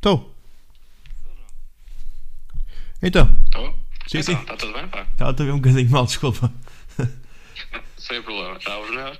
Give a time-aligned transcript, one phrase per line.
[0.00, 0.34] Estou.
[3.02, 3.70] Então, Estou?
[4.06, 4.40] Sim, então, sim.
[4.40, 5.02] Está tudo bem, pá?
[5.02, 6.50] estava a ver um bocadinho mal, desculpa.
[7.98, 8.58] Sem problema.
[8.60, 9.18] Já ouves melhor?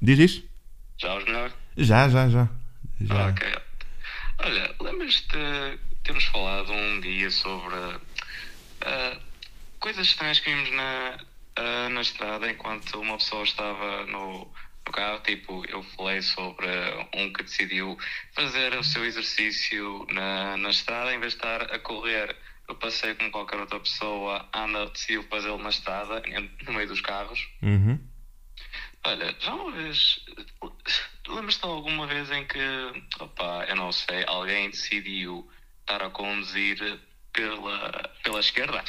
[0.00, 0.48] Diz isto?
[0.96, 1.52] Já ouves melhor?
[1.76, 2.42] Já, já, já.
[2.42, 2.48] Ah,
[3.00, 3.26] já.
[3.30, 3.54] ok.
[4.38, 7.74] Olha, lembras-te de termos falado um dia sobre
[8.82, 9.18] ah,
[9.80, 11.18] coisas estranhas que vimos na,
[11.56, 14.48] ah, na estrada enquanto uma pessoa estava no,
[14.92, 15.20] carro?
[15.20, 16.66] Tipo, eu falei sobre
[17.14, 17.96] um que decidiu
[18.32, 22.36] fazer o seu exercício na, na estrada em vez de estar a correr.
[22.68, 26.22] Eu passei como qualquer outra pessoa, anda, decidiu fazê-lo na estrada,
[26.66, 27.48] no meio dos carros.
[27.62, 27.98] Uhum.
[29.04, 30.20] Olha, já uma vez.
[31.28, 32.58] Lembras-te alguma vez em que,
[33.20, 35.48] opa, eu não sei, alguém decidiu
[35.80, 36.98] estar a conduzir
[37.32, 38.82] pela, pela esquerda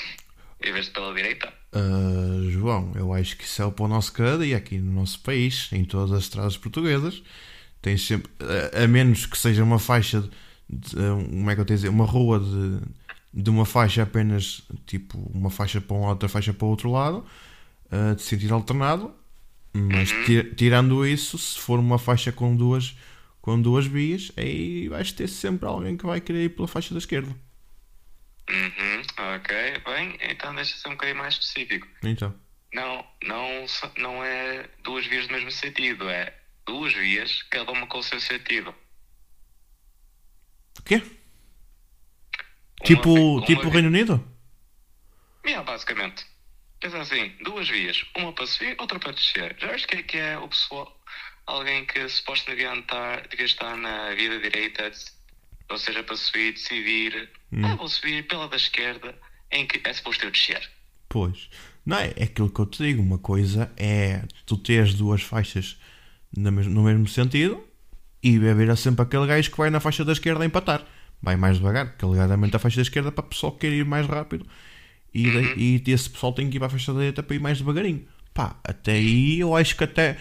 [0.64, 1.54] em vez de pela direita?
[1.80, 5.20] Ah, João, eu acho que isso é o pão nosso cada dia aqui no nosso
[5.20, 7.22] país, em todas as estradas portuguesas.
[7.82, 8.32] Tens sempre,
[8.74, 10.22] a, a menos que seja uma faixa,
[10.70, 14.64] de, como é que eu tenho a dizer, uma rua de, de uma faixa apenas,
[14.86, 17.26] tipo, uma faixa para um lado, outra faixa para o outro lado,
[17.92, 19.14] ah, de sentido alternado.
[19.74, 22.98] Mas ti- tirando isso, se for uma faixa com duas,
[23.42, 27.00] com duas vias, aí vais ter sempre alguém que vai querer ir pela faixa da
[27.00, 27.36] esquerda.
[28.50, 31.88] Uhum, ok, bem, então deixa ser um bocadinho mais específico.
[32.04, 32.34] Então,
[32.74, 33.66] Não, não,
[33.98, 36.34] não é duas vias do mesmo sentido, é
[36.66, 38.74] duas vias, cada uma com o seu sentido.
[40.80, 40.96] o quê?
[40.96, 44.24] Uma Tipo, uma tipo Reino Unido?
[45.46, 46.26] Yeah, basicamente.
[46.80, 49.56] Pensa assim, duas vias, uma para subir, outra para descer.
[49.60, 50.96] Já viste o que é que é o pessoal?
[51.48, 54.92] Alguém que supostamente devia estar, devia estar na via da direita,
[55.70, 57.30] ou seja, para subir, decidir,
[57.64, 59.14] ah, vou subir pela da esquerda,
[59.52, 60.62] em que é suposto eu descer.
[61.10, 61.50] Pois.
[61.86, 63.02] Não, é é aquilo que eu te digo.
[63.02, 65.78] Uma coisa é tu teres duas faixas
[66.36, 67.64] na mes- no mesmo sentido
[68.22, 70.86] e haver sempre aquele gajo que vai na faixa da esquerda a empatar.
[71.22, 73.72] Vai mais devagar, porque alegadamente a faixa da esquerda é para o pessoal que quer
[73.74, 74.46] ir mais rápido
[75.14, 75.54] e, Uhum.
[75.58, 78.06] e esse pessoal tem que ir para a faixa da direita para ir mais devagarinho.
[78.34, 80.18] Pá, até aí eu acho que até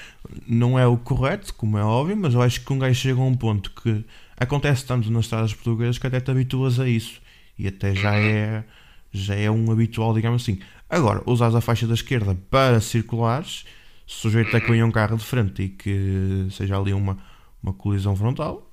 [0.46, 3.24] não é o correto, como é óbvio, mas eu acho que um gajo chega a
[3.24, 4.04] um ponto que
[4.36, 7.20] acontece tanto nas estradas portuguesas que até te habituas a isso
[7.58, 8.16] e até já Uhum.
[8.28, 8.64] é
[9.12, 10.60] já é um habitual, digamos assim.
[10.90, 13.64] Agora, usas a faixa da esquerda para circulares,
[14.06, 17.16] sujeito a que venha um carro de frente e que seja ali uma,
[17.62, 18.70] uma colisão frontal,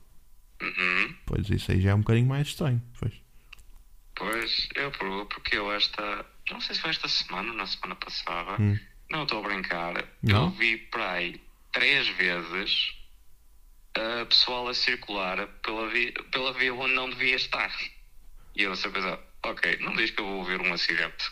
[0.61, 1.13] Uhum.
[1.25, 2.81] pois isso aí já é um bocadinho mais estranho.
[2.99, 3.13] Pois.
[4.15, 6.25] Pois, eu pergunto porque eu esta.
[6.51, 8.61] Não sei se foi esta semana ou na semana passada.
[8.61, 8.77] Hum.
[9.09, 9.93] Não estou a brincar.
[10.21, 10.45] Não?
[10.45, 11.41] Eu vi para aí
[11.71, 12.93] três vezes
[13.95, 17.71] a pessoal a circular pela via, pela via onde não devia estar.
[18.55, 21.31] E eu só pensar, ok, não diz que eu vou ouvir um acidente.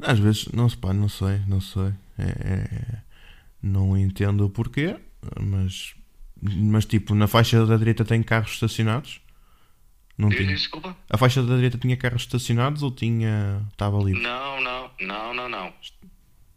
[0.00, 1.92] Às vezes, não se pá, não sei, não sei.
[2.18, 3.02] É- é-
[3.62, 4.96] não entendo o porquê,
[5.40, 5.94] mas,
[6.40, 9.20] mas tipo, na faixa da direita tem carros estacionados?
[10.18, 10.46] Não tinha.
[10.46, 10.96] Desculpa?
[11.10, 13.62] A faixa da direita tinha carros estacionados ou tinha.
[13.70, 14.22] estava livre?
[14.22, 15.74] Não, não, não, não, não.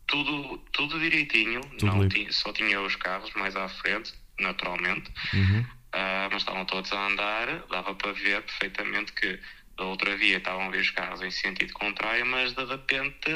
[0.08, 1.62] Tudo, tudo direitinho.
[1.82, 2.20] não livre.
[2.20, 5.12] tinha, só tinha os carros mais à frente, naturalmente.
[5.34, 5.66] Uhum.
[5.92, 9.40] Ah, mas estavam todos a andar, dava para ver perfeitamente que
[9.78, 13.32] da outra via estavam a ver os carros em sentido contrário, mas de repente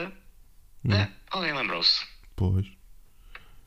[0.92, 2.06] eh, alguém lembrou-se.
[2.36, 2.68] Pois.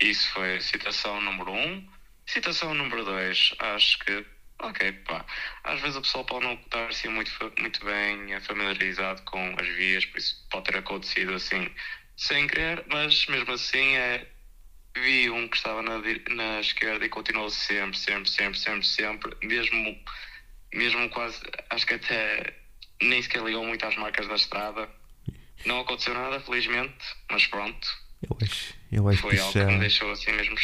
[0.01, 1.89] Isso foi citação número um.
[2.27, 4.27] Citação número dois, acho que,
[4.61, 5.25] ok, pá,
[5.65, 10.05] às vezes o pessoal pode não estar assim muito, muito bem familiarizado com as vias,
[10.07, 11.71] por isso pode ter acontecido assim
[12.17, 14.27] sem querer, mas mesmo assim é,
[15.01, 15.99] vi um que estava na,
[16.35, 19.97] na esquerda e continuou sempre, sempre, sempre, sempre, sempre, mesmo,
[20.75, 21.41] mesmo quase,
[21.71, 22.55] acho que até
[23.03, 24.89] nem sequer ligou muito às marcas da estrada.
[25.65, 26.95] Não aconteceu nada, felizmente,
[27.31, 27.89] mas pronto.
[28.23, 29.79] Eu acho, eu acho que Foi algo isso que me é.
[29.79, 30.57] deixou assim mesmo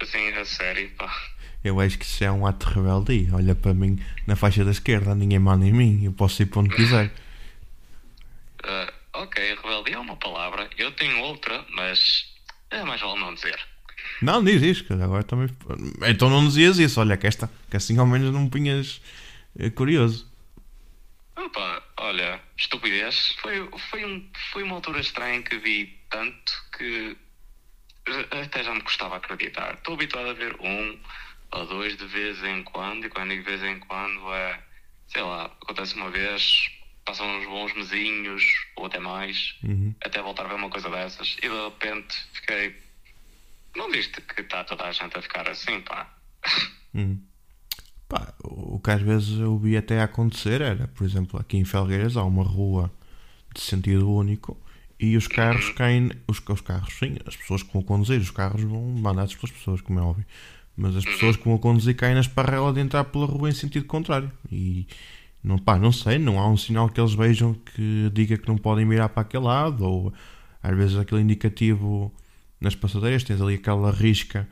[0.00, 1.30] assim a sério, pá.
[1.62, 3.34] Eu acho que isso é um ato de rebeldia.
[3.34, 6.60] Olha para mim na faixa da esquerda, ninguém manda em mim, eu posso ir para
[6.60, 7.10] onde quiser.
[8.62, 10.68] Ah, ok, rebeldia é uma palavra.
[10.76, 12.26] Eu tenho outra, mas
[12.70, 13.58] é mais vale não dizer.
[14.22, 15.04] Não, diz cara.
[15.04, 15.48] Agora também.
[16.06, 19.00] Então não dizias isso, olha que esta, que assim ao menos não me punhas
[19.58, 20.30] eh, curioso.
[21.36, 23.34] Opa, olha, estupidez.
[23.40, 27.16] Foi, foi, um, foi uma altura estranha em que vi tanto que
[28.30, 29.74] até já me custava acreditar.
[29.74, 30.98] Estou habituado a ver um
[31.52, 34.60] ou dois de vez em quando, e quando digo de vez em quando é,
[35.08, 36.70] sei lá, acontece uma vez,
[37.10, 38.42] passam uns bons mesinhos,
[38.76, 39.92] ou até mais, Uhum.
[40.04, 42.76] até voltar a ver uma coisa dessas, e de repente fiquei.
[43.76, 46.08] Não viste que está toda a gente a ficar assim, pá?
[46.94, 47.20] Uhum.
[48.08, 52.16] Pá, o que às vezes eu vi até acontecer era, por exemplo, aqui em Felgueiras
[52.16, 52.90] há uma rua
[53.54, 54.60] de sentido único
[54.98, 56.10] e os carros caem.
[56.26, 59.80] Os, os carros, sim, as pessoas que vão conduzir, os carros vão mandados pelas pessoas,
[59.80, 60.26] como é óbvio.
[60.76, 63.84] Mas as pessoas que vão conduzir caem na esparrela de entrar pela rua em sentido
[63.84, 64.32] contrário.
[64.50, 64.86] E
[65.42, 68.56] não, pá, não sei, não há um sinal que eles vejam que diga que não
[68.58, 70.12] podem mirar para aquele lado, ou
[70.62, 72.12] às vezes aquele indicativo
[72.60, 74.46] nas passadeiras, tens ali aquela risca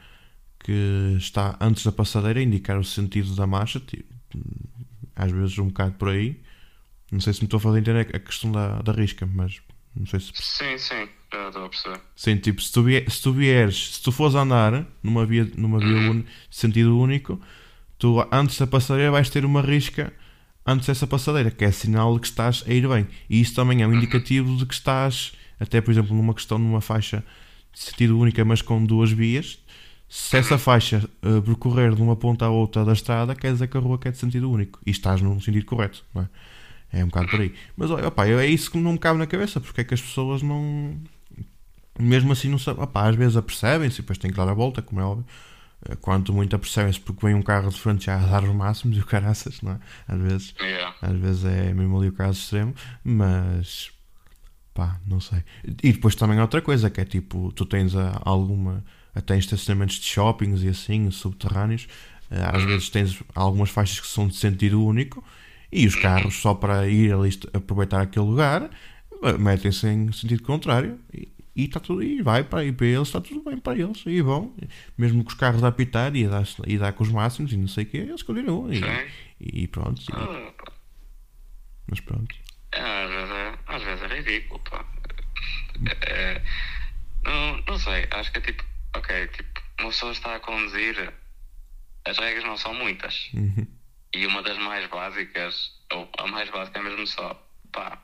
[0.61, 4.13] que está antes da passadeira a indicar o sentido da marcha, tipo,
[5.15, 6.41] às vezes um bocado por aí.
[7.11, 9.61] Não sei se me estou a fazer entender a questão da, da risca, mas
[9.97, 10.33] não sei se.
[10.35, 12.01] Sim, sim, já estou a perceber.
[12.15, 15.81] Sim, tipo, se tu, vier, se tu vieres, se tu fores andar numa via, numa
[15.81, 16.11] via Uhum.
[16.21, 17.41] un- sentido único,
[17.99, 20.13] tu antes da passadeira vais ter uma risca
[20.69, 23.07] antes dessa passadeira, que é sinal de que estás a ir bem.
[23.29, 26.83] E isso também é um indicativo de que estás, até por exemplo, numa questão numa
[26.83, 27.25] faixa
[27.73, 29.59] de sentido única, mas com duas vias.
[30.09, 33.77] Se essa faixa eh, percorrer de uma ponta à outra da estrada, quer dizer que
[33.77, 34.79] a rua é de sentido único.
[34.87, 36.29] E estás num sentido correto, não é?
[37.01, 37.55] É um bocado por aí.
[37.77, 40.43] Mas opá, é isso que não me cabe na cabeça, porque é que as pessoas
[40.43, 40.97] não.
[41.99, 42.83] Mesmo assim, não sabem.
[42.83, 45.27] Opá, às vezes apercebem-se e depois têm que dar a volta, como é óbvio.
[45.89, 48.97] Eh, Quanto muito apercebem-se porque vem um carro de frente já a dar os máximos
[48.97, 49.79] e o caraças, não é?
[50.09, 50.95] Às vezes, Yeah.
[51.03, 53.91] às vezes é mesmo ali o caso extremo, mas.
[54.75, 55.43] pá, não sei.
[55.83, 58.85] E depois também há outra coisa, que é tipo, tu tens a- alguma.
[59.15, 61.89] até em estacionamentos de shoppings e assim, subterrâneos,
[62.31, 65.25] eh, às vezes tens algumas faixas que são de sentido único
[65.73, 68.71] e os carros, só para ir ali aproveitar aquele lugar,
[69.25, 71.29] eh, metem-se em sentido contrário e,
[71.59, 74.21] e está tudo e vai para, e para eles, está tudo bem para eles e
[74.23, 74.55] vão,
[74.97, 77.57] mesmo com os carros a apitar e a dar, e dar com os máximos e
[77.57, 78.81] não sei o que, eles continuam e,
[79.41, 80.01] e pronto.
[80.01, 80.53] e- Ah,
[81.89, 82.35] mas pronto.
[82.73, 84.85] Às vezes é, às vezes é ridículo, pá.
[86.07, 86.43] É,
[87.25, 88.65] não, não sei, acho que é tipo,
[88.97, 91.13] ok, tipo, uma pessoa está a conduzir,
[92.07, 93.31] as regras não são muitas.
[93.35, 93.67] Uhum.
[94.15, 97.35] E uma das mais básicas, ou a mais básica é mesmo só,
[97.73, 98.01] pá,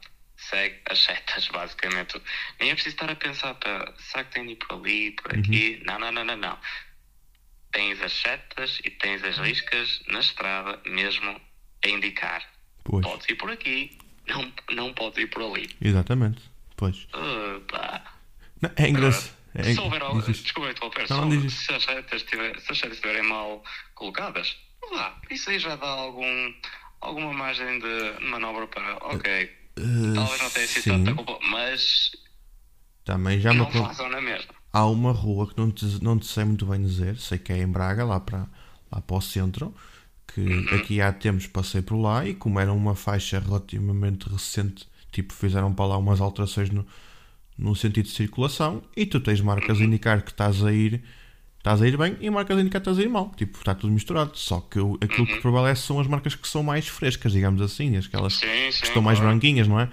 [0.50, 2.20] segue as setas, basicamente.
[2.61, 5.35] Nem é preciso estar a pensar, pá, será que tem de ir por ali, por
[5.38, 5.82] aqui?
[5.85, 6.58] Não, não, não, não, não.
[7.73, 11.41] Tens as setas e tens as riscas na estrada mesmo
[11.85, 12.43] a indicar.
[12.85, 13.99] Pois, Podes ir por aqui,
[14.29, 15.69] não, não podes ir por ali.
[15.81, 16.43] exatamente.
[16.76, 17.05] Pois.
[17.14, 17.61] Uh.
[18.61, 19.35] Não, é engraçado.
[19.56, 20.20] É, Se houver algo.
[20.23, 23.62] Desculpa interromper, Não, não se as setas estiver- se as setas estiverem mal
[23.94, 24.56] colocadas,
[24.93, 26.55] lá, isso aí já dá algum,
[27.00, 28.97] alguma margem de manobra para.
[29.06, 29.56] Ok,
[30.15, 32.11] Talvez não tenha sido sim, tanta culpa, mas
[33.05, 34.55] também já me não façam na mesma.
[34.73, 37.59] Há uma rua que não te, não te sei muito bem dizer, sei que é
[37.62, 38.47] em Braga, lá para,
[38.91, 39.75] lá para o centro,
[40.26, 40.67] que Uhum.
[40.75, 45.73] aqui há tempos passei por lá e como era uma faixa relativamente recente, tipo, fizeram
[45.73, 46.85] para lá umas alterações no,
[47.56, 49.85] no sentido de circulação e tu tens marcas Uhum.
[49.85, 51.05] a indicar que estás a ir
[51.64, 53.32] estás a ir bem e marcas que estás a ir mal.
[53.37, 54.37] Tipo, está tudo misturado.
[54.37, 55.26] Só que o- aquilo Uhum.
[55.26, 58.84] que prevalece são as marcas que são mais frescas, digamos assim, Sim, que sim.
[58.84, 59.32] estão mais claro.
[59.32, 59.88] branquinhas, não é?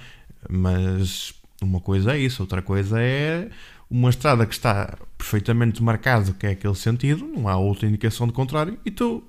[0.49, 3.49] Mas uma coisa é isso, outra coisa é
[3.89, 8.33] uma estrada que está perfeitamente marcado que é aquele sentido, não há outra indicação de
[8.33, 9.23] contrário e tu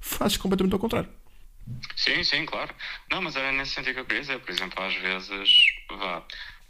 [0.00, 1.08] fazes completamente ao contrário.
[1.96, 2.72] Sim, sim, claro.
[3.10, 4.38] Não, mas era nesse sentido que eu queria dizer.
[4.40, 5.50] Por exemplo, às vezes,
[5.90, 6.22] vá,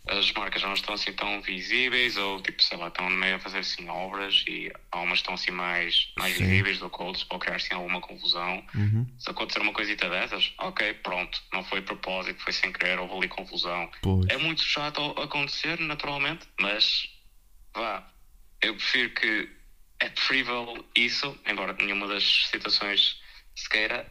[0.07, 3.59] as marcas não estão assim tão visíveis ou, tipo, sei lá, estão meio a fazer
[3.59, 6.45] assim obras e há umas que estão assim mais, mais Sim.
[6.45, 8.65] visíveis do que outras para criar assim alguma confusão.
[8.75, 9.07] Uhum.
[9.19, 13.29] Se acontecer uma coisita dessas, ok, pronto, não foi propósito, foi sem querer, houve ali
[13.29, 13.91] confusão.
[14.01, 14.27] Pois.
[14.29, 17.09] É muito chato acontecer, naturalmente, mas
[17.75, 18.09] vá,
[18.63, 19.49] eu prefiro que
[19.99, 23.21] é preferível isso, embora nenhuma das situações
[23.57, 24.07] se queira,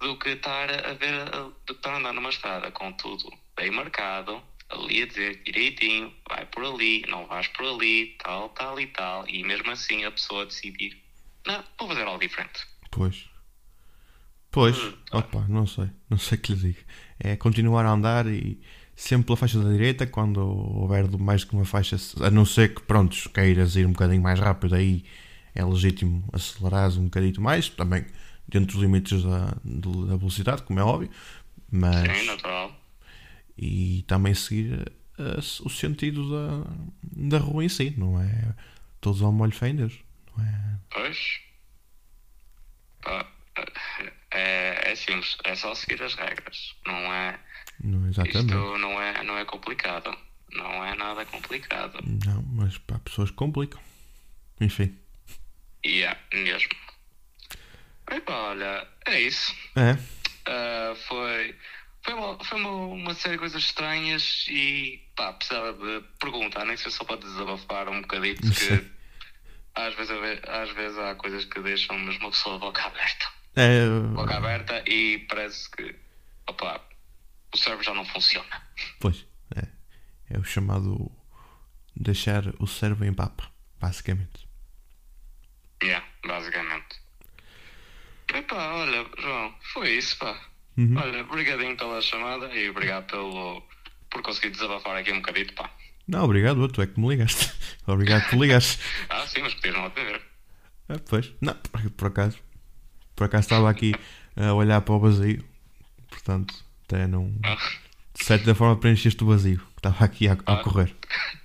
[0.00, 3.70] do que estar a ver, do que estar a andar numa estrada com tudo bem
[3.70, 8.86] marcado, ali a dizer direitinho, vai por ali, não vais por ali, tal, tal e
[8.88, 10.96] tal, e mesmo assim a pessoa decidir,
[11.46, 12.60] não, vou fazer algo diferente.
[12.90, 13.28] Pois.
[14.50, 14.92] Pois, Hum.
[15.12, 16.78] opa, não sei, não sei o que lhe digo.
[17.20, 18.60] É continuar a andar e
[18.96, 22.82] sempre pela faixa da direita, quando houver mais que uma faixa, a não ser que,
[22.82, 25.04] prontos, queiras ir um bocadinho mais rápido, aí
[25.54, 28.04] é legítimo acelerares um bocadinho mais, também
[28.48, 31.10] dentro dos limites da, da velocidade, como é óbvio,
[31.70, 32.79] mas Sim, natural.
[33.62, 36.70] E também seguir eh, o sentido da,
[37.02, 38.54] da rua em si, não é
[39.02, 39.98] todos ao molho fé em Deus,
[40.34, 40.78] não é?
[40.90, 41.40] Pois.
[43.02, 43.26] Pá,
[44.32, 46.74] É, é simples, é só seguir as regras.
[46.86, 47.38] Não é.
[47.82, 48.38] Não exatamente.
[48.38, 50.16] Isto não é, não é complicado.
[50.52, 51.98] Não é nada complicado.
[52.26, 53.80] Não, mas para pessoas complicam.
[54.60, 54.96] Enfim.
[55.84, 56.70] E é mesmo.
[58.10, 59.54] Epá, olha, é isso.
[59.76, 59.96] É,
[60.46, 61.54] Ah, foi
[62.10, 66.76] foi, uma, foi uma, uma série de coisas estranhas e pá, precisava de perguntar, nem
[66.76, 68.78] sei só para desabafar um bocadito, Sim.
[68.78, 68.90] que
[69.74, 70.10] às vezes,
[70.48, 73.26] às vezes há coisas que deixam mesmo uma pessoa boca aberta.
[73.56, 75.94] é, boca aberta e parece que
[76.48, 76.80] opa,
[77.52, 78.62] o cérebro já não funciona.
[78.98, 79.24] pois,
[79.54, 81.10] é, é o chamado
[81.94, 83.48] deixar o cérebro em papo,
[83.80, 84.48] basicamente.
[85.82, 86.06] Yeah.
[86.26, 87.00] basicamente.
[88.34, 90.49] Epá, olha, João, foi isso, pá.
[90.80, 90.96] Uhum.
[90.98, 93.62] Olha, obrigadinho pela chamada e obrigado pelo,
[94.10, 95.70] por conseguir desabafar aqui um bocadito, pá.
[96.08, 97.52] Não, obrigado, tu é que me ligaste.
[97.86, 98.78] Obrigado por ligares.
[99.08, 100.20] Ah, sim, mas podias não atender.
[100.88, 101.32] Ah, pois.
[101.40, 102.38] Não, por, por acaso.
[103.14, 103.94] Por acaso estava aqui
[104.36, 105.44] a olhar para o vazio.
[106.08, 107.32] Portanto, até não.
[107.44, 107.56] Ah,
[108.18, 109.58] De certa forma preencheste o vazio.
[109.58, 110.56] que Estava aqui a, a Ah.
[110.64, 110.94] correr.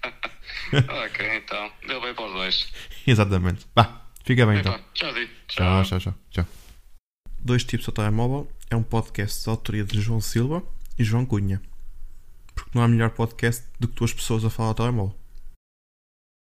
[0.73, 1.71] ok, então.
[1.87, 2.73] Deu bem para os dois.
[3.05, 3.67] Exatamente.
[3.75, 4.73] Vá, fica bem então.
[4.73, 5.13] Epá, tchau,
[5.47, 6.45] Tchau, tchau, tchau, tchau.
[7.45, 10.63] Dois tipos ao telemóvel é um podcast de autoria de João Silva
[10.97, 11.61] e João Cunha.
[12.55, 15.15] Porque não há melhor podcast do que duas pessoas a falar ao telemóvel.